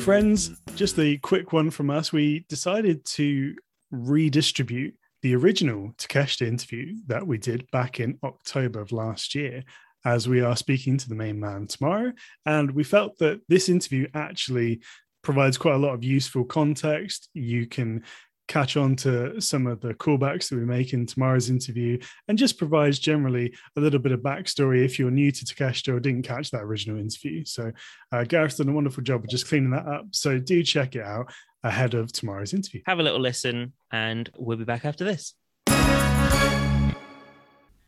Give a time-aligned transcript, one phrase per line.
[0.00, 0.60] Friends.
[0.74, 2.12] Just a quick one from us.
[2.12, 3.54] We decided to
[3.90, 9.64] redistribute the original Takeshita interview that we did back in October of last year,
[10.04, 12.12] as we are speaking to the main man tomorrow.
[12.46, 14.80] And we felt that this interview actually
[15.22, 17.28] provides quite a lot of useful context.
[17.34, 18.04] You can
[18.48, 22.58] catch on to some of the callbacks that we make in tomorrow's interview and just
[22.58, 26.50] provides generally a little bit of backstory if you're new to Takeshita or didn't catch
[26.50, 27.44] that original interview.
[27.44, 27.70] So
[28.10, 30.06] uh, Gareth's done a wonderful job of just cleaning that up.
[30.12, 32.80] So do check it out ahead of tomorrow's interview.
[32.86, 35.34] Have a little listen, and we'll be back after this.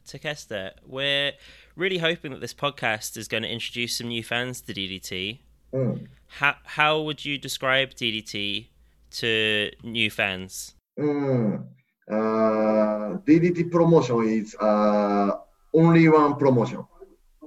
[0.06, 1.32] Takeshita, we're
[1.76, 5.38] really hoping that this podcast is going to introduce some new fans to DDT.
[5.72, 6.08] Mm.
[6.26, 8.69] How, how would you describe DDT
[9.10, 10.74] to new fans?
[10.98, 11.66] Mm.
[12.10, 15.30] Uh, DDT promotion is uh,
[15.74, 16.84] only one promotion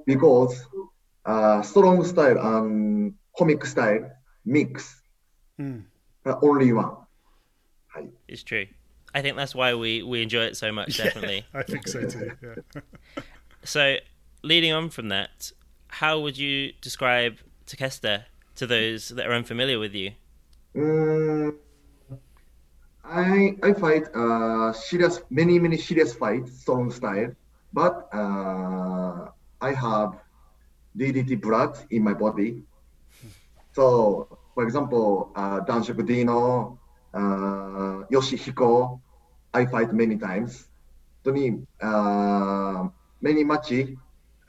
[0.05, 0.65] because
[1.25, 4.09] uh, strong style and comic style
[4.45, 4.99] mix
[5.59, 5.83] Mm.
[6.25, 6.95] uh, only one.
[8.27, 8.65] It's true.
[9.13, 11.45] I think that's why we, we enjoy it so much, definitely.
[11.53, 12.31] I think so too.
[12.41, 12.81] Yeah.
[13.65, 13.95] So,
[14.41, 15.51] leading on from that,
[15.87, 18.25] how would you describe Takeshita
[18.55, 20.11] to those that are unfamiliar with you?
[20.75, 21.49] Mm,
[23.03, 27.31] I I fight uh, serious many many serious fights strong style,
[27.71, 29.29] but uh,
[29.61, 30.11] I have
[30.95, 32.63] DDT blood in my body.
[33.73, 36.79] So, for example, uh, Danshoku Dino,
[37.13, 39.01] uh, Yoshihiko,
[39.53, 40.69] I fight many times.
[41.23, 42.87] To me, uh,
[43.21, 43.71] many match,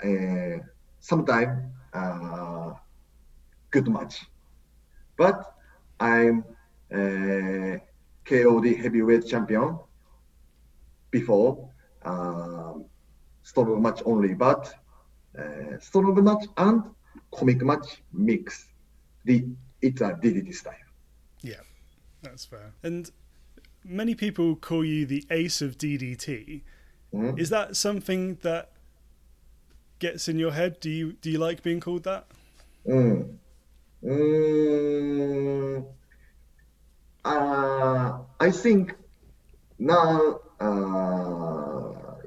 [0.05, 0.59] uh,
[1.01, 1.59] sometimes
[1.95, 2.73] uh,
[3.71, 4.25] good match.
[5.17, 5.54] But
[6.01, 6.45] I'm
[6.93, 7.79] uh,
[8.25, 9.79] KOD heavyweight champion
[11.11, 11.71] before
[12.05, 12.85] um,
[13.43, 14.75] strong match only, but
[15.39, 16.83] uh, strong match and
[17.33, 18.69] comic match mix.
[19.25, 19.47] The
[19.81, 20.75] it's a DDT style.
[21.43, 21.61] Yeah,
[22.23, 22.73] that's fair.
[22.83, 23.11] And
[23.85, 26.63] many people call you the ace of DDT.
[27.13, 27.39] Mhm.
[27.39, 28.73] Is that something that
[29.99, 30.81] gets in your head?
[30.81, 32.27] Do you do you like being called that?
[32.87, 33.39] Mm.
[34.05, 35.81] Uh,
[37.25, 38.95] uh, I think
[39.79, 42.21] now uh,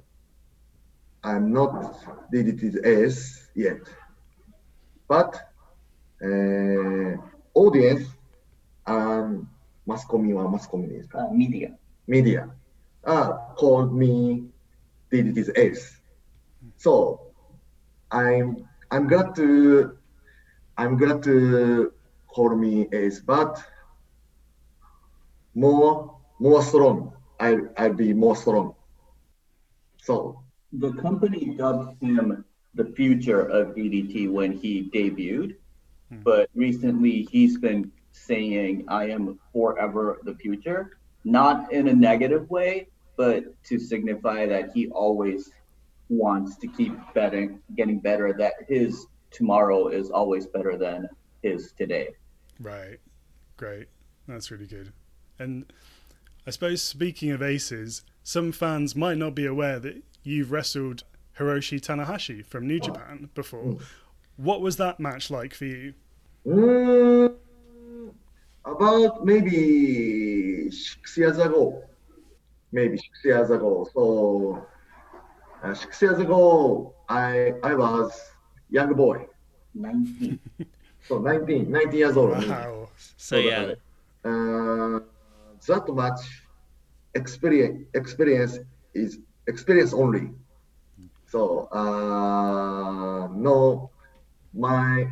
[1.24, 1.96] I'm not
[2.34, 3.78] DDTs yet,
[5.08, 5.36] but
[6.24, 7.18] uh,
[7.54, 8.08] audience
[8.88, 9.48] um,
[9.86, 10.50] mass commune or
[11.14, 11.78] uh, media.
[12.08, 12.50] Media.
[13.06, 14.50] Ah, uh, called me
[15.12, 16.00] DDTs.
[16.78, 17.22] so
[18.10, 19.98] I'm I'm glad to
[20.78, 21.92] I'm glad to
[22.28, 23.62] call me ace, but
[25.56, 27.14] more more strong.
[27.40, 28.76] I I'll be more strong.
[30.02, 32.46] So The company dubbed him
[32.76, 35.56] the future of DDT when he debuted,
[36.10, 36.22] hmm.
[36.24, 42.88] but recently he's been saying, I am forever the future, not in a negative way,
[43.16, 45.52] but to signify that he always
[46.10, 51.08] wants to keep betting, getting better, that his tomorrow is always better than
[51.44, 52.10] is today.
[52.60, 53.00] Right.
[53.58, 53.88] Great.
[54.28, 54.92] That's really good.
[55.40, 55.72] And
[56.46, 61.04] I suppose speaking of aces, some fans might not be aware that you've wrestled
[61.40, 63.78] Hiroshi Tanahashi from New Japan before.
[64.38, 65.94] What was that match like for you?
[66.46, 67.34] mm,
[68.66, 71.84] about maybe six years ago,
[72.72, 73.88] maybe six years ago.
[73.94, 74.66] So
[75.64, 78.20] uh, six years ago, I I was
[78.70, 79.26] young boy.
[79.74, 80.40] 19.
[81.08, 82.32] So 19, 19 years old.
[82.48, 82.90] Wow.
[83.18, 83.74] So, yeah,
[84.25, 85.00] Uh,
[85.68, 86.19] that much
[87.16, 88.60] experience experience
[88.94, 90.34] is experience only.
[91.28, 93.90] So uh, no,
[94.54, 95.08] my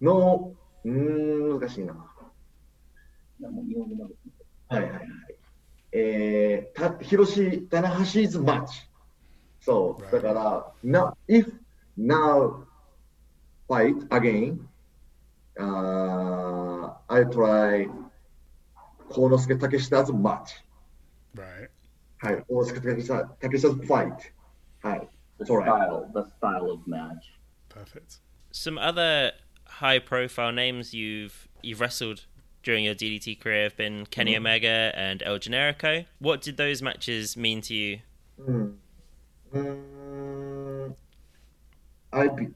[0.00, 0.52] no
[0.84, 1.94] うーん難しいな。
[4.68, 5.08] はいはいはい。
[5.92, 8.66] えー、た広し、棚橋 is much.
[9.60, 10.10] そう、Right.
[10.12, 11.50] だから、now, if
[11.98, 12.65] now
[13.67, 14.67] fight again,
[15.59, 17.87] uh, I try
[19.09, 20.51] 幸之助武下 as much.
[21.35, 21.69] Right.
[22.17, 24.31] はい、幸之助武下、武下 fight.
[24.81, 25.09] はい。
[25.37, 25.65] The It's all right.
[25.65, 27.25] style, the style of match.
[27.69, 28.19] Perfect.
[28.53, 29.31] some other
[29.65, 32.25] high profile names you've you've wrestled
[32.63, 36.05] during your DDT career have been Kenny Omega and El Generico.
[36.19, 37.99] What did those matches mean to you?
[38.37, 38.79] うん。
[39.53, 40.95] うーん
[42.11, 42.49] I be,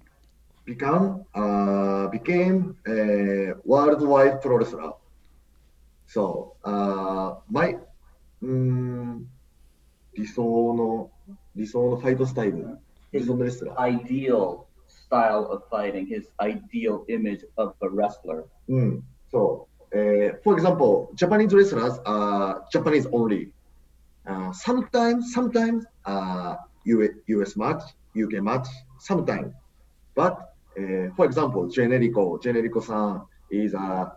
[0.71, 4.93] become uh, became a worldwide pro wrestler.
[6.07, 7.77] So uh, my
[13.79, 18.45] ideal style of fighting, his ideal image of a wrestler.
[18.69, 18.73] Mm.
[18.73, 19.71] うん、そう。
[19.93, 23.51] Uh, eh, for example, Japanese wrestlers are Japanese only.
[24.25, 27.83] Uh, sometimes, sometimes uh, US match,
[28.15, 28.69] UK match,
[28.99, 29.53] sometimes.
[30.15, 34.12] But uh, for example, Generico, Generico san is a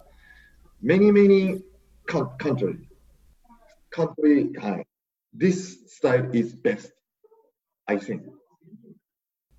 [0.80, 1.62] many, many
[2.08, 2.78] co- country.
[3.90, 4.86] Country, はい。
[5.36, 6.92] This style is best,
[7.86, 8.22] I think.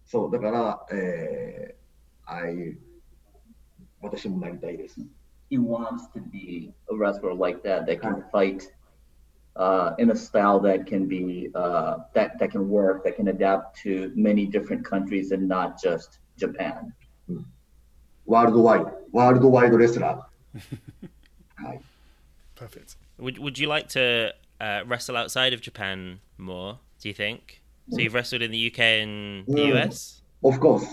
[0.06, 1.80] そう、だから、えー
[2.32, 2.78] I
[4.02, 5.00] 私もなりたいです。
[5.50, 8.72] He wants to be a wrestler like that that can fight
[9.56, 13.82] uh, in a style that can be uh, that that can work, that can adapt
[13.82, 16.94] to many different countries and not just Japan.
[18.26, 21.64] ワールドワイド、ワールドワイドレスラー。
[21.66, 21.82] はい。
[22.56, 22.98] Perfect.
[23.20, 26.78] Would Would you like to uh, wrestle outside of Japan more?
[27.02, 27.62] Do you think?
[27.92, 29.88] So you've wrestled in the UK and the Mm.
[29.88, 30.22] US.
[30.44, 30.86] Of course,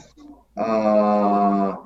[0.56, 1.76] uh,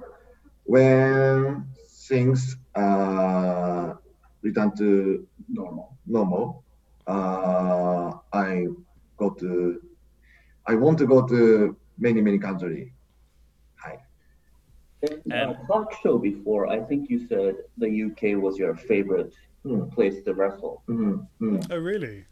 [0.65, 1.65] when
[2.09, 3.95] things uh,
[4.43, 5.97] return to Normal.
[6.07, 6.63] normal,
[7.07, 8.67] uh, I
[9.17, 9.81] go to,
[10.67, 12.89] I want to go to many, many countries.
[15.04, 19.34] And a talk show before, I think you said the UK was your favorite
[19.66, 19.92] mm.
[19.94, 20.82] place to wrestle.
[20.88, 21.28] Mm.
[21.42, 21.68] Mm.
[21.70, 22.26] Oh, really?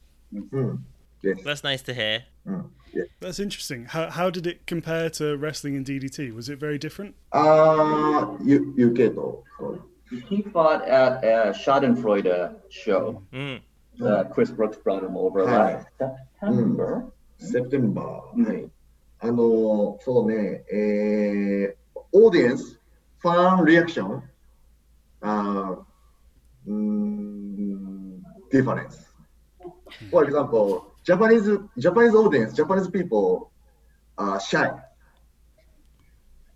[0.50, 0.75] Hmm,
[1.21, 1.38] yes.
[1.44, 2.24] That's nice to hear.
[2.45, 2.62] Hmm,
[2.92, 3.04] yeah.
[3.19, 3.86] That's interesting.
[3.86, 6.33] How, how did it compare to wrestling in DDT?
[6.33, 7.15] Was it very different?
[7.31, 9.44] Uh, you, UK though.
[10.27, 13.21] He fought at a Schadenfreude show.
[13.31, 13.56] Hmm.
[14.04, 17.12] Uh, Chris Brooks brought him over last September.
[17.38, 18.21] September.
[18.36, 18.69] はい。
[19.19, 21.82] あの、そうね、えー、
[22.13, 22.75] audience
[23.21, 24.21] fan reaction
[25.21, 25.75] uh,
[26.68, 28.21] mm,
[28.51, 29.06] difference.
[30.12, 33.51] For example, Japanese Japanese audience, Japanese people
[34.18, 34.71] are shy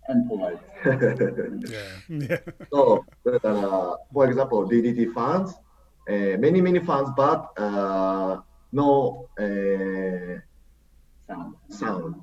[0.08, 0.58] and polite.
[0.86, 1.82] yeah.
[2.08, 2.38] yeah.
[2.72, 5.54] So, uh, for example, DDT fans,
[6.08, 8.40] uh, many many fans, but uh,
[8.72, 10.40] no uh,
[11.28, 11.54] sound.
[11.68, 12.14] sound.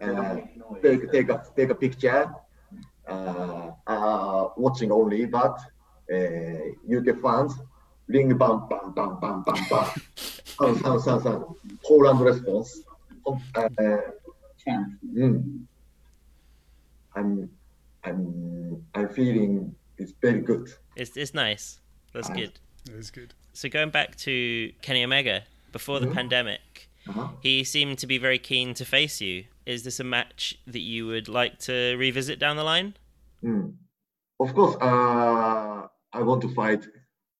[0.00, 0.36] Uh,
[0.82, 2.30] take take a take a picture.
[3.08, 5.56] Uh, uh, watching only, but
[6.12, 6.16] uh,
[6.96, 7.54] UK fans
[8.08, 9.86] ring bam bam bam bam bam bam.
[10.58, 11.44] sound sound sound sound.
[11.84, 12.82] Call and response.
[13.54, 13.68] Uh,
[14.64, 14.88] Chant.
[15.14, 15.64] mm.
[17.14, 17.48] I'm
[18.04, 20.68] I'm I'm feeling it's very good.
[20.96, 21.80] It's it's nice.
[22.12, 22.38] That's Nice.
[22.38, 22.52] good.
[22.92, 23.34] It was good.
[23.52, 26.14] So going back to Kenny Omega before the Mhm.
[26.14, 27.28] pandemic, Uh-huh.
[27.40, 29.44] he seemed to be very keen to face you.
[29.64, 32.94] Is this a match that you would like to revisit down the line?
[33.44, 33.74] Mm.
[34.40, 36.86] Of course, uh, I want to fight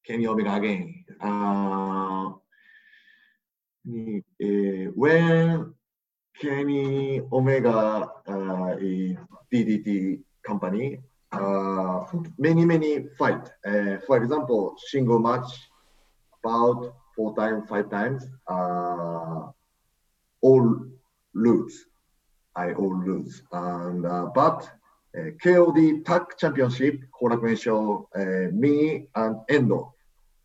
[0.06, 1.04] Kenny Omega again.
[1.20, 2.30] Uh,
[4.40, 5.74] eh, when
[6.40, 9.16] Kenny Omega uh, is
[9.52, 10.98] DDT company,
[11.32, 12.04] uh,
[12.38, 13.50] many many fight.
[13.66, 15.50] Uh, for example, single match
[16.42, 19.48] about four times, five times, uh,
[20.46, 20.86] all
[21.34, 21.86] lose.
[22.54, 24.70] I all lose, and uh, but
[25.14, 29.92] uh, KOD Tag Championship 後楽園賞、uh, me and Endo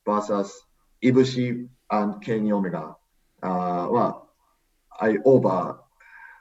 [0.05, 0.65] versus
[1.01, 2.97] Ibushi and Kenny Omega、
[3.43, 3.47] uh,
[3.91, 4.23] は
[4.99, 5.79] I over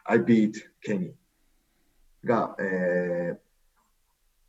[0.07, 1.15] I beat Kenny
[2.25, 3.37] が、uh,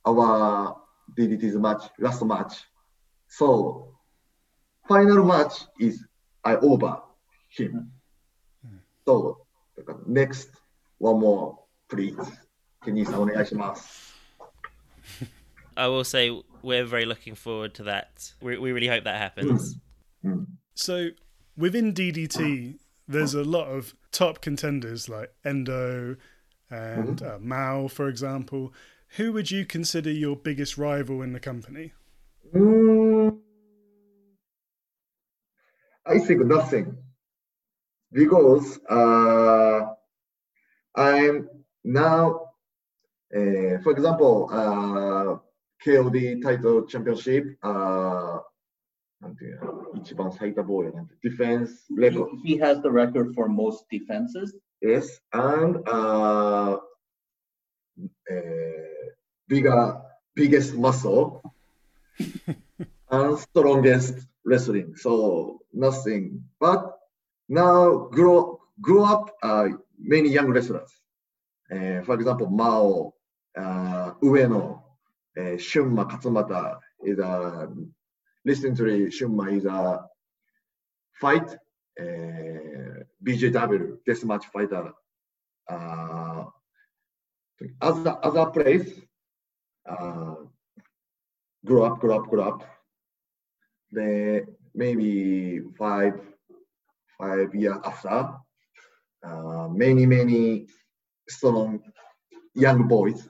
[0.03, 0.75] our
[1.15, 2.65] DDT's match last match
[3.27, 3.93] so
[4.87, 6.03] final match is
[6.43, 7.03] I over
[7.49, 7.91] him
[9.10, 9.36] so
[9.76, 10.50] だから next
[10.98, 11.56] one more
[11.88, 12.16] please
[12.84, 14.14] ケニーさんお願いします。
[15.76, 16.30] I will say
[16.62, 18.32] we're very looking forward to that.
[18.40, 19.78] We, we really hope that happens.
[20.24, 20.46] うん。
[20.74, 21.10] So
[21.56, 22.78] within DDT,
[23.08, 26.16] there's a lot of top contenders like Endo
[26.70, 28.72] and uh, Mao, for example.
[29.16, 31.92] Who would you consider your biggest rival in the company?
[32.54, 33.38] Mm,
[36.04, 36.96] I think nothing
[38.12, 39.86] because uh,
[40.94, 41.48] I'm
[41.84, 42.50] now,
[43.34, 45.38] uh, for example, uh,
[45.84, 48.40] KOD title championship, uh,
[49.20, 52.28] なんていうの一番最多防衛なんて defense level.
[52.44, 54.54] He, he has the record for most defenses.
[54.82, 56.76] Yes, and uh,
[58.30, 58.36] uh,
[59.48, 60.02] bigger,
[60.34, 61.42] biggest muscle
[63.10, 64.94] and strongest wrestling.
[64.96, 66.42] So nothing.
[66.60, 66.92] But
[67.51, 69.67] now grow grow up uh,
[69.99, 70.91] many young wrestlers.
[71.69, 73.13] Uh, for example, Mao,
[73.57, 74.81] uh, Ueno,
[75.37, 77.69] uh, Shunma Katsumata is a
[78.45, 80.05] recently Shunma is a
[81.19, 81.49] fight
[81.99, 84.93] uh, BJW deathmatch fighter
[85.69, 86.45] uh,
[87.81, 88.89] other other place,
[89.89, 90.35] uh,
[91.65, 92.63] grow up, grow up, grow up.
[93.91, 96.19] The maybe five
[97.21, 98.33] five years after,
[99.23, 100.65] uh, many, many
[101.29, 101.79] strong
[102.55, 103.29] young boys。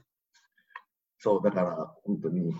[1.19, 2.53] そう、だから本当に、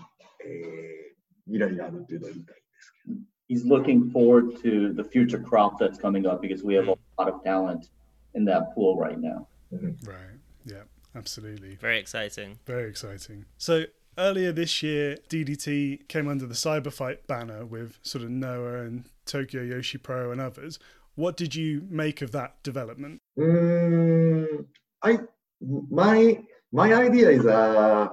[0.44, 3.16] えー、未来があるというのは言いたいんですけど。
[3.48, 6.96] He's uh, eh, looking forward to the future crop that's coming up because we have a
[7.18, 7.88] lot of talent
[8.34, 9.48] in that pool right now.
[9.72, 10.08] Mm-hmm.
[10.08, 10.38] Right.
[10.64, 10.84] Yeah,
[11.16, 11.76] absolutely.
[11.76, 12.58] Very exciting.
[12.66, 13.46] Very exciting.
[13.58, 13.86] So,
[14.16, 19.64] earlier this year, DDT came under the Cyberfight banner with sort of Noah and Tokyo
[19.64, 20.78] Joshi Pro and others.
[21.14, 23.20] What did you make of that development?
[23.38, 24.64] Mm,
[25.02, 25.18] I
[25.60, 26.42] my
[26.72, 28.10] my idea is a,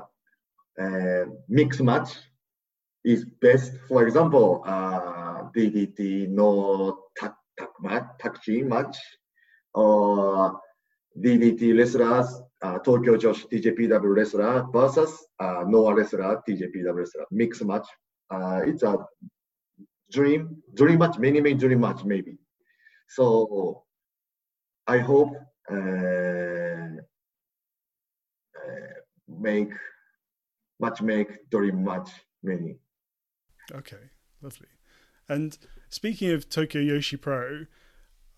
[0.82, 2.10] uh mix match
[3.03, 3.74] is best.
[3.88, 8.06] For example, uh, DDT no tag tag match,
[8.46, 8.98] team match,
[9.74, 10.60] or
[11.18, 17.88] DDT wrestlers, uh, Tokyo Joshi TJPW wrestler versus uh, Noah wrestler TJPW wrestler mix match.
[18.29, 18.98] Uh, it's a
[20.12, 22.38] dream dream match, many many dream match maybe.
[23.10, 23.84] So
[24.88, 25.36] I hope
[25.72, 25.75] uh,
[28.56, 28.94] uh,
[29.28, 29.72] make
[30.80, 32.10] much make during much
[32.44, 32.78] many.
[33.72, 34.12] Okay,
[34.42, 34.68] lovely.
[35.28, 35.58] And
[35.89, 37.66] speaking of Tokyo Joshi Pro,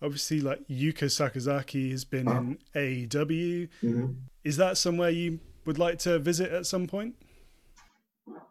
[0.02, 3.68] obviously like Yuka Sakazaki has been uh, in AEW.
[3.82, 4.06] Mm-hmm.
[4.44, 7.14] Is that somewhere you would like to visit at some point?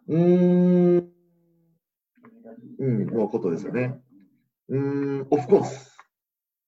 [0.09, 0.99] Mm-hmm.
[4.71, 5.33] Mm-hmm.
[5.33, 5.90] Of course.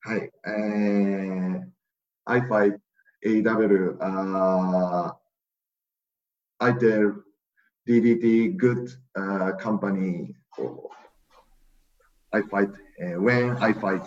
[0.02, 0.30] はい。
[0.47, 1.62] えー、
[2.26, 2.78] I fight
[3.25, 5.12] AW、uh,
[6.61, 7.14] I tell
[7.87, 10.90] DDT good、uh, company for
[12.32, 14.04] I fight、uh, when I fight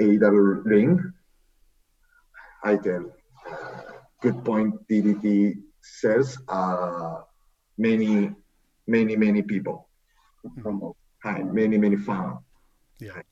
[0.00, 0.98] AW ring
[2.64, 3.92] I tell、uh,
[4.22, 7.20] good point DDT sells uh,
[7.76, 8.30] many
[8.86, 9.88] many many people
[10.62, 10.94] Promo.
[11.20, 12.38] はい many many fan
[13.00, 13.22] Yeah.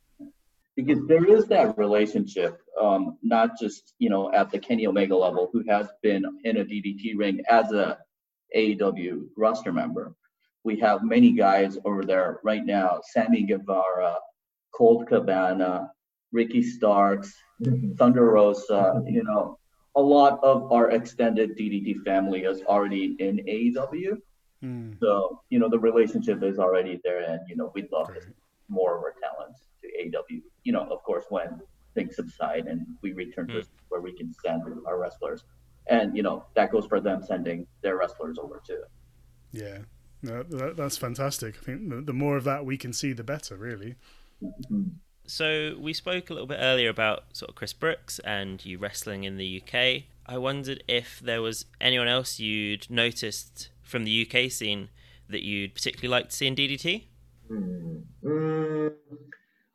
[0.75, 5.49] because there is that relationship, um, not just you know at the Kenny Omega level,
[5.51, 7.97] who has been in a DDT ring as a
[8.55, 10.15] AEW roster member.
[10.63, 14.15] We have many guys over there right now: Sammy Guevara,
[14.73, 15.91] Colt Cabana,
[16.31, 17.33] Ricky Starks,
[17.97, 19.01] Thunder Rosa.
[19.05, 19.57] You know,
[19.95, 24.17] a lot of our extended DDT family is already in AEW.
[24.63, 28.13] Mm, So you know the relationship is already there, and you know we'd love to
[28.13, 28.44] great.
[28.69, 30.41] More of our talents to AW.
[30.63, 31.61] You know, of course, when
[31.93, 33.67] things subside and we return to hmm.
[33.89, 35.43] where we can send our wrestlers,
[35.87, 38.83] and you know that goes for them sending their wrestlers over too.
[39.51, 39.79] Yeah.
[40.21, 41.55] No, that, that's fantastic.
[41.61, 43.95] I think the, the more of that we can see, the better, really.
[44.43, 44.83] Mm-hmm.
[45.27, 49.23] So we spoke a little bit earlier about sort of Chris Brooks and you wrestling
[49.23, 50.03] in the UK.
[50.25, 54.89] I wondered if there was anyone else you'd noticed from the UK scene
[55.29, 57.05] that you'd particularly like to see in DDT.
[57.49, 58.91] Mm, mm,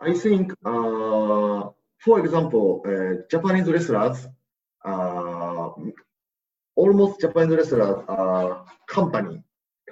[0.01, 4.27] I think, uh, for example, uh, Japanese wrestlers,
[4.85, 5.71] uh,
[6.75, 9.43] almost Japanese wrestlers are company,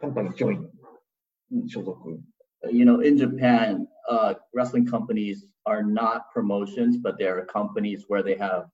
[0.00, 0.68] company join,
[2.70, 8.34] You know, in Japan, uh, wrestling companies are not promotions, but they're companies where they
[8.36, 8.64] have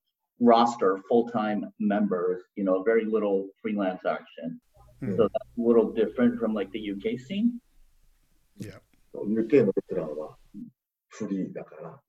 [0.40, 2.42] roster full-time members.
[2.56, 4.60] You know, very little freelance action.
[5.00, 5.16] Hmm.
[5.16, 7.60] So that's a little different from like the UK scene.
[8.56, 8.78] Yeah.
[9.13, 10.37] UK のレスラーは
[11.09, 11.99] フリーだから、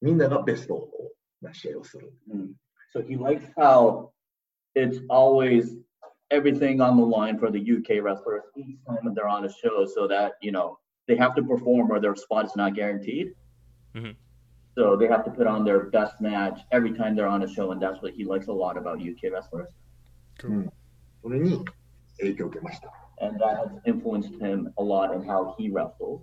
[0.00, 1.12] みんながベストを
[1.42, 2.12] な試合をする。
[2.32, 2.52] Mm.
[2.94, 4.12] So he likes how
[4.74, 5.76] it's always
[6.30, 9.84] everything on the line for the UK wrestlers each time that they're on a show,
[9.84, 13.34] so that you know they have to perform or their spot is not guaranteed.
[13.94, 14.16] Mhm.
[14.76, 17.72] So they have to put on their best match every time they're on a show,
[17.72, 19.72] and that's what he likes a lot about UK wrestlers,
[20.38, 20.72] Cool.
[23.07, 26.21] そ and that has influenced him a lot in how he wrestles.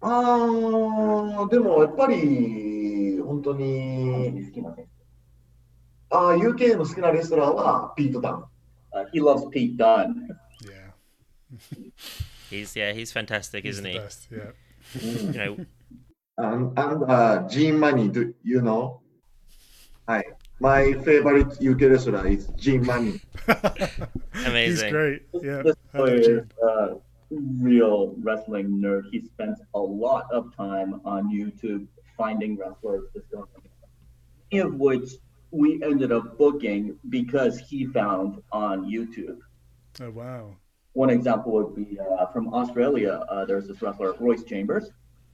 [0.00, 4.52] ああ、でもやっぱり本当に
[6.10, 8.44] ああ、UK ah, ah, の好きなレストランはピート・ダン。
[8.92, 10.28] Uh, he loves Pete Dunne.
[10.62, 10.92] Yeah.
[12.50, 13.98] he's yeah, he's fantastic, he's isn't he?
[13.98, 14.52] Best, yeah.
[14.96, 15.34] Mm.
[15.34, 15.66] you know.
[16.36, 19.00] And and uh, G Money, do you know?
[20.06, 20.22] Hi.
[20.60, 23.20] My favorite UK wrestler is G Money.
[24.34, 25.22] He's great.
[25.34, 25.62] Yeah.
[25.62, 26.96] This I love player is a
[27.30, 29.02] real wrestling nerd.
[29.10, 33.48] He spends a lot of time on YouTube finding wrestlers, discovering
[34.52, 35.10] many of which
[35.50, 39.38] we ended up booking because he found on YouTube.
[40.00, 40.56] Oh wow.
[40.92, 43.24] One example would be uh, from Australia.
[43.28, 44.90] Uh, there's this wrestler, Royce Chambers.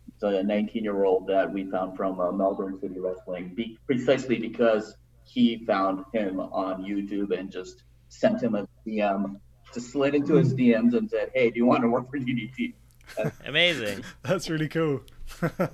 [0.08, 4.38] It's a 19 year old that we found from uh, Melbourne City Wrestling, be- precisely
[4.38, 4.96] because
[5.32, 9.38] he found him on YouTube and just sent him a DM,
[9.72, 12.74] just slid into his DMs and said, "Hey, do you want to work for DDT?"
[13.46, 14.04] Amazing.
[14.22, 15.02] That's really cool.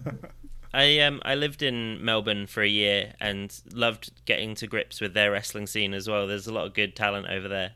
[0.75, 5.15] I um I lived in Melbourne for a year and loved getting to grips with
[5.15, 6.27] their wrestling scene as well.
[6.27, 7.73] There's a lot of good talent over there.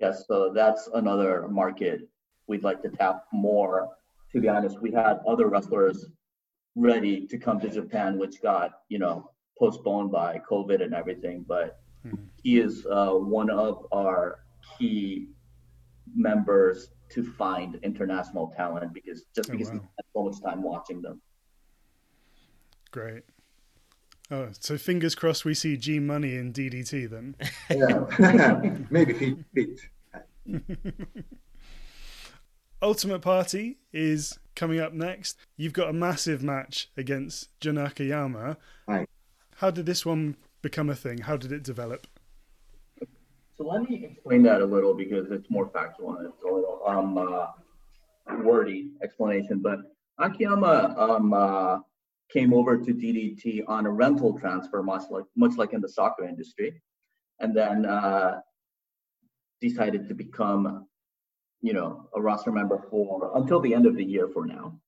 [0.00, 2.08] Yes, so that's another market
[2.46, 3.90] we'd like to tap more.
[4.32, 6.06] To be honest, we had other wrestlers
[6.74, 11.44] ready to come to Japan, which got you know postponed by COVID and everything.
[11.46, 12.28] But Mhm.
[12.42, 14.40] he is uh, one of our
[14.78, 15.28] key
[16.14, 19.88] members to find international talent because just Oh, because we wow.
[19.92, 21.20] spent so much time watching them.
[22.90, 23.22] Great.
[24.30, 27.36] Oh, so fingers crossed we see G Money in DDT then.
[27.70, 28.06] Yeah.
[28.90, 29.80] Maybe fit, fit.
[32.82, 35.36] Ultimate Party is coming up next.
[35.56, 38.56] You've got a massive match against Jun Akiyama.
[38.86, 39.08] Right.
[39.56, 41.18] How did this one become a thing?
[41.18, 42.06] How did it develop?
[43.56, 46.82] So let me explain that a little because it's more factual and it's a little
[46.86, 47.46] um uh,
[48.42, 49.60] wordy explanation.
[49.60, 49.78] But
[50.18, 51.78] Akiyama um uh,
[52.32, 56.24] came over to DDT on a rental transfer, much like much like in the soccer
[56.24, 56.82] industry,
[57.40, 58.40] and then uh,
[59.60, 60.86] decided to become,
[61.62, 64.78] you know, a roster member for until the end of the year for now.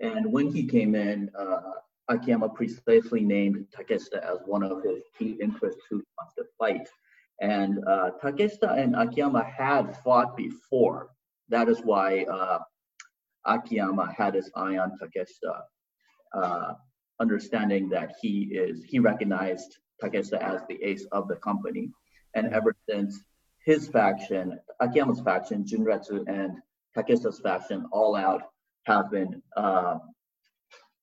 [0.00, 1.60] And when he came in, uh,
[2.08, 6.88] Akiyama precisely named Takeshita as one of his key interests who wants to fight.
[7.40, 11.10] And uh, Takeshita and Akiyama had fought before.
[11.48, 12.58] That is why uh,
[13.46, 15.60] Akiyama had his eye on Takeshita,
[16.34, 16.74] uh,
[17.20, 21.90] understanding that he is he recognized Takeshita as the ace of the company.
[22.34, 23.22] And ever since
[23.64, 26.58] his faction, Akiyama's faction, Junretsu, and
[26.96, 28.42] Takeshita's faction, All Out,
[28.84, 29.98] have been uh,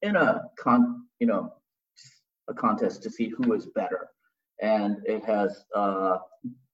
[0.02, 1.54] in a con, you know,
[2.48, 4.10] a contest to see who is better
[4.62, 6.18] and it has uh,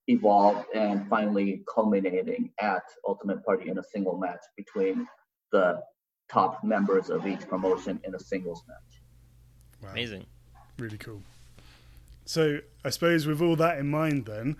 [0.07, 5.07] evolved and finally culminating at Ultimate Party in a single match between
[5.51, 5.81] the
[6.29, 9.01] top members of each promotion in a singles match.
[9.81, 9.89] Wow.
[9.91, 10.25] Amazing.
[10.77, 11.21] Really cool.
[12.25, 14.57] So I suppose with all that in mind then,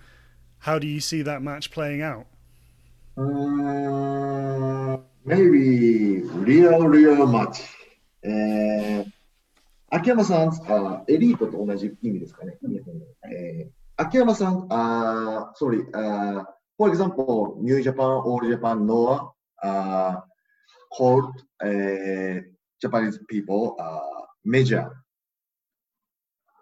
[0.59, 2.27] how do you see that match playing out?
[3.17, 7.74] Uh, maybe real, real match.
[8.27, 9.11] えー、
[9.89, 12.57] 秋山さん、あエリートと同じ意味ですかね。
[12.61, 16.43] 日本語えー、秋山さん、あ sorry, uh,
[16.77, 19.31] for example, New Japan, All Japan, Noah,
[19.63, 20.21] uh,
[20.89, 21.31] called
[21.63, 22.41] uh,
[22.81, 24.89] Japanese people uh, major.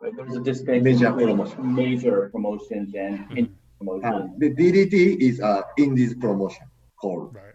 [0.02, 1.76] There's a distinction Major promotion.
[1.76, 4.04] major promotions and indie promotions.
[4.06, 6.68] Uh, the DDT is uh, indies promotion
[7.00, 7.34] called.
[7.34, 7.54] Right.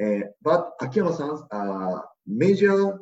[0.00, 3.00] Uh, but Akiyama-san's uh, major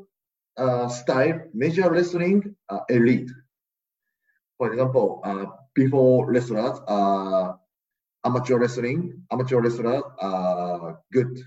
[0.56, 3.30] uh, style, major wrestling uh, elite.
[4.58, 7.54] For example, uh, before wrestlers, uh,
[8.24, 11.40] amateur wrestling, amateur wrestlers are uh, good.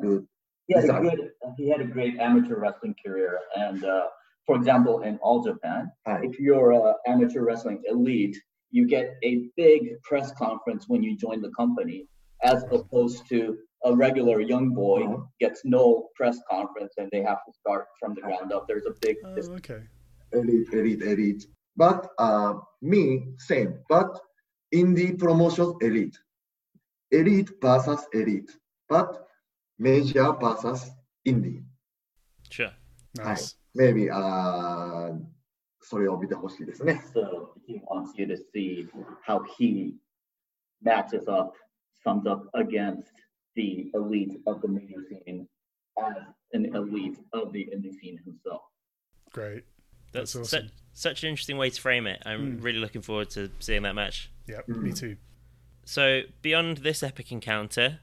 [0.00, 0.26] good.
[0.66, 3.38] He had, a good, he had a great amateur wrestling career.
[3.54, 4.06] And uh,
[4.46, 6.20] for example, in All Japan, Hi.
[6.22, 8.36] if you're an amateur wrestling elite,
[8.70, 12.08] you get a big press conference when you join the company,
[12.42, 15.23] as opposed to a regular young boy Uh-huh.
[15.39, 18.67] gets no press conference and they have to start from the ground up.
[18.67, 19.81] There's a big Oh, dis- okay.
[20.33, 21.43] elite, elite, elite.
[21.77, 23.79] But uh, me, same.
[23.87, 24.11] But
[24.73, 26.17] indie promotions, elite.
[27.11, 28.51] Elite versus elite.
[28.89, 29.09] But
[29.77, 30.91] major versus
[31.25, 31.63] indie.
[32.49, 32.71] Sure.
[33.17, 33.55] Nice.
[33.75, 35.19] maybe あー
[35.81, 37.01] それを見てほしいですね。
[37.13, 38.87] So he wants you to see
[39.25, 39.93] how he
[40.83, 41.53] matches up,
[42.03, 43.05] sums up against
[43.56, 45.48] the elite of the major scene
[45.98, 46.14] as
[46.52, 48.62] an elite of the indie scene himself.
[49.32, 49.64] Great.
[50.12, 50.68] That's, That's awesome.
[50.68, 52.22] Such, such, an interesting way to frame it.
[52.24, 52.64] I'm mm.
[52.64, 54.30] really looking forward to seeing that match.
[54.46, 54.80] Yeah, mm.
[54.80, 55.16] me too.
[55.84, 58.00] So, beyond this epic encounter,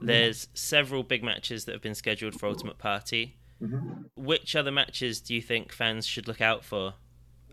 [0.00, 3.36] there's several big matches that have been scheduled for Ultimate Party.
[3.62, 4.02] Mm-hmm.
[4.16, 6.94] Which other matches do you think fans should look out for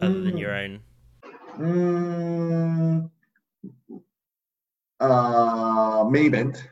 [0.02, 0.26] other mm.
[0.26, 0.82] than your own?
[1.58, 3.10] Mm.
[5.00, 6.68] Uh, main event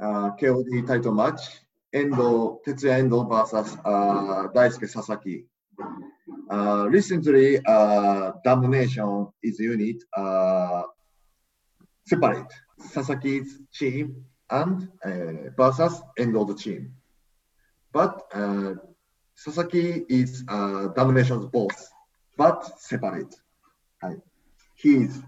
[0.00, 1.40] uh, KOD title match,
[1.92, 5.44] Endo, Tetsuya Endo versus uh, Daisuke Sasaki.
[6.50, 10.82] Uh, recently, uh, Damnation is unit uh,
[12.06, 16.92] separate Sasaki's team and uh, versus Endo's team.
[17.92, 18.74] But uh,
[19.34, 21.88] Sasaki is uh, Damnation's boss,
[22.36, 23.34] but separate.
[24.02, 24.18] Right?
[24.76, 25.22] He is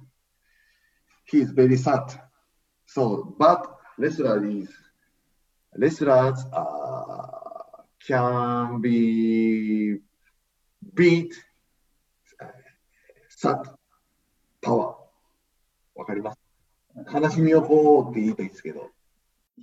[1.25, 2.21] he is very sad.
[2.87, 3.67] So, but
[4.02, 4.70] wrestler is
[5.76, 9.98] wrestlers uh, can be
[10.94, 11.34] beat
[12.42, 12.48] uh,
[13.30, 13.68] such
[14.62, 14.96] power.
[15.96, 16.40] わかります
[17.12, 18.90] 悲しみをこうって言いたいですけど。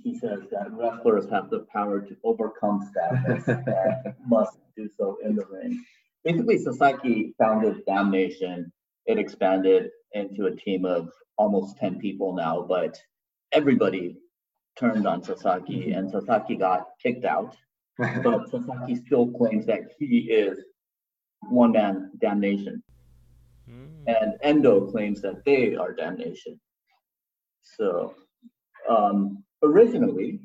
[0.03, 5.35] He says that wrestlers have the power to overcome sadness and must do so in
[5.35, 5.79] the ring.
[6.23, 8.71] Basically, Sasaki founded Damnation.
[9.05, 12.99] It expanded into a team of almost 10 people now, but
[13.51, 14.17] everybody
[14.80, 17.54] turned on Sasaki and Sasaki got kicked out.
[18.24, 20.58] But Sasaki still claims that he is
[21.50, 22.82] one man damnation.
[23.68, 24.02] Mm.
[24.18, 26.58] and Endo claims that they are damnation.
[27.62, 28.14] So
[28.88, 30.40] um, originally,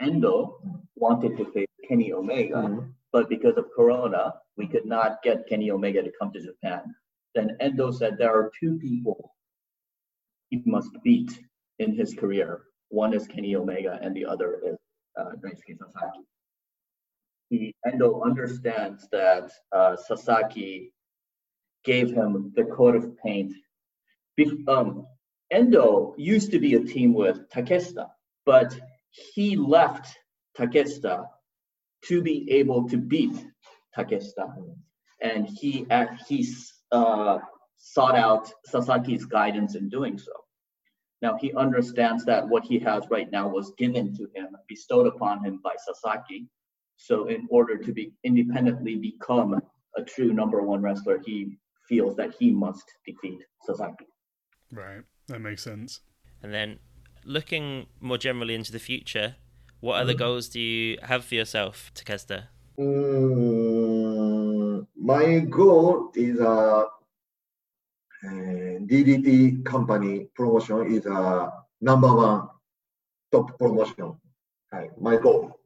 [0.00, 0.58] Endo
[0.96, 2.92] wanted to face Kenny Omega, Mhm.
[3.12, 6.82] but because of Corona, we could not get Kenny Omega to come to Japan.
[7.34, 9.34] Then Endo said there are two people
[10.50, 11.32] he must beat
[11.78, 12.65] in his career.
[12.88, 14.76] One is Kenny Omega, and the other is
[15.18, 16.24] uh, Daisuke Sasaki.
[17.86, 20.92] Endo understands that uh, Sasaki
[21.84, 23.52] gave him the coat of paint.
[24.38, 25.06] Bef- um,
[25.50, 28.08] Endo used to be a team with Takeshita,
[28.44, 28.78] but
[29.10, 30.08] he left
[30.58, 31.26] Takeshita
[32.04, 33.46] to be able to beat
[33.96, 34.52] Takeshita,
[35.22, 36.46] and he act- he
[36.92, 37.38] uh,
[37.78, 40.32] sought out Sasaki's guidance in doing so.
[41.22, 45.44] Now he understands that what he has right now was given to him, bestowed upon
[45.44, 46.46] him by Sasaki.
[46.96, 49.60] So in order to be independently become
[49.96, 51.56] a true number one wrestler, he
[51.88, 54.06] feels that he must defeat Sasaki.
[54.72, 55.02] Right.
[55.28, 56.00] That makes sense.
[56.42, 56.78] And then
[57.24, 59.36] looking more generally into the future,
[59.80, 62.44] what other goals do you have for yourself, Takeshita?
[62.78, 66.84] Mm, my goal is a uh,
[68.86, 72.48] DDT company promotion is a number one
[73.32, 74.16] top promotion.
[74.98, 75.58] My goal.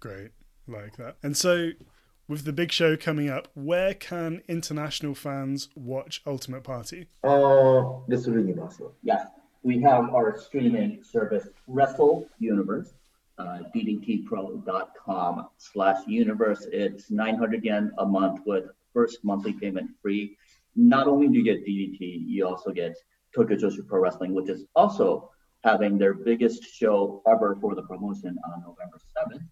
[0.00, 0.32] Great,
[0.66, 1.16] like that.
[1.22, 1.70] And so,
[2.26, 7.06] with the big show coming up, where can international fans watch Ultimate Party?
[7.22, 8.94] Uh, this Universal.
[9.04, 9.26] Yes,
[9.62, 12.94] we have our streaming service, Wrestle Universe.
[13.38, 16.66] Uh, ddtpro.com slash universe.
[16.70, 20.36] It's 900 yen a month with first monthly payment free.
[20.74, 22.96] Not only do you get DDT, you also get
[23.34, 25.30] Tokyo Joshi Pro Wrestling, which is also
[25.64, 29.46] having their biggest show ever for the promotion on November 7th.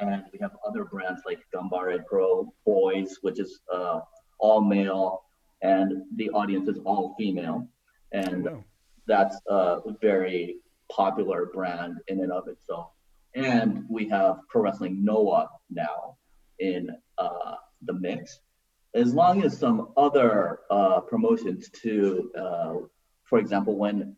[0.00, 4.00] And we have other brands like Gambare Pro, Boys, which is uh,
[4.38, 5.22] all male,
[5.62, 7.68] and the audience is all female.
[8.12, 8.48] And
[9.06, 10.56] that's a very
[10.90, 12.90] popular brand in and of itself.
[13.34, 16.16] And we have Pro Wrestling Noah now
[16.58, 18.40] in uh, the mix,
[18.94, 22.30] as long as some other uh, promotions too.
[22.38, 22.74] Uh,
[23.24, 24.16] for example, when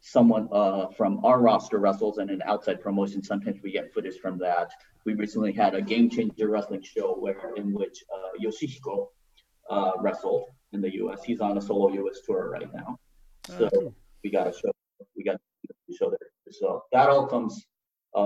[0.00, 4.38] someone uh, from our roster wrestles in an outside promotion, sometimes we get footage from
[4.38, 4.70] that.
[5.04, 9.08] We recently had a Game Changer Wrestling show where in which uh, Yoshihiko
[9.70, 11.22] uh, wrestled in the U.S.
[11.24, 12.20] He's on a solo U.S.
[12.26, 12.98] tour right now
[13.50, 14.70] Ah, So- we got to show
[15.16, 15.36] we got
[15.88, 16.18] to show there.
[16.50, 17.66] So that all comes
[18.14, 18.18] uh,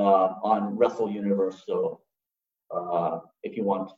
[0.42, 1.62] on Wrestle Universe.
[1.66, 2.00] So
[2.74, 3.90] uh, if you want,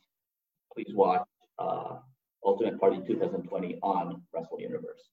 [0.73, 1.21] please watch
[1.59, 1.97] uh,
[2.43, 5.09] Ultimate Party 2020 on Wrestle Universe.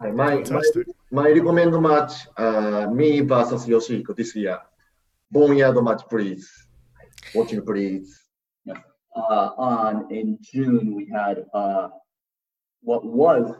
[0.00, 0.86] my, my, Fantastic.
[1.10, 4.58] my recommend match, uh, me versus Yoshihiko this year.
[5.30, 6.50] Boneyard match, please.
[7.34, 8.22] Watching, please.
[9.14, 11.88] Uh, on in June we had uh,
[12.80, 13.54] what was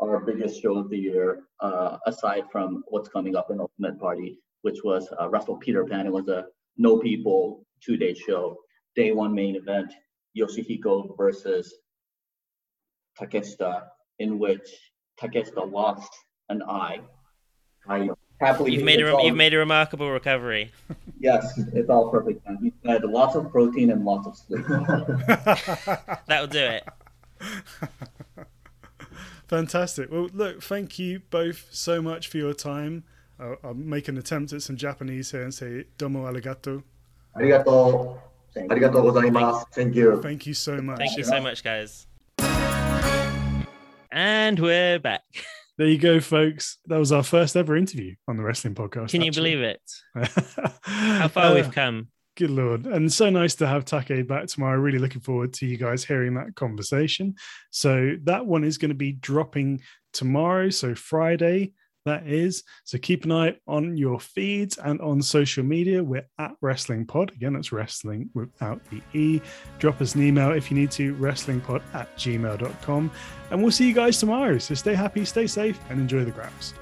[0.00, 4.40] our biggest show of the year, uh, aside from what's coming up in Ultimate Party,
[4.62, 6.06] which was uh, Wrestle Peter Pan.
[6.06, 8.58] It was a no people two day show.
[8.96, 9.92] Day one main event,
[10.36, 11.74] Yoshihiko versus
[13.18, 13.84] Takeshita,
[14.18, 14.68] in which
[15.20, 16.12] Takeshita lost
[16.48, 17.00] an eye.
[17.88, 20.72] I happily you've made a all, you've made a remarkable recovery.
[21.20, 22.46] yes, it's all perfect.
[22.46, 22.58] Man.
[22.60, 24.66] He had lots of protein and lots of sleep.
[26.26, 26.84] That'll do it.
[29.48, 30.10] Fantastic.
[30.10, 33.04] Well, look, thank you both so much for your time.
[33.38, 36.82] I'll, I'll make an attempt at some Japanese here and say domo arigato.
[37.36, 38.18] Arigato.
[39.72, 40.20] Thank you.
[40.22, 40.54] Thank you.
[40.54, 40.98] So much.
[40.98, 42.06] Thank you so much, guys.
[44.10, 45.22] And we're back.
[45.78, 46.78] There you go, folks.
[46.86, 49.10] That was our first ever interview on the Wrestling Podcast.
[49.10, 49.82] Can you believe it?
[50.84, 52.08] How far uh, we've come.
[52.34, 52.86] Good Lord.
[52.86, 54.78] And so nice to have Take back tomorrow.
[54.78, 57.34] Really looking forward to you guys hearing that conversation.
[57.72, 59.82] So, that one is going to be dropping
[60.14, 60.70] tomorrow.
[60.70, 61.72] So, Friday,
[62.06, 62.64] that is.
[62.84, 66.02] So keep an eye on your feeds and on social media.
[66.02, 67.32] We're at Wrestling Pod.
[67.32, 69.40] Again, that's wrestling without the E.
[69.78, 73.10] Drop us an email if you need to, wrstlingpod at gmail.com.
[73.50, 74.58] And we'll see you guys tomorrow.
[74.58, 76.74] So stay happy, stay safe, and enjoy the grabs.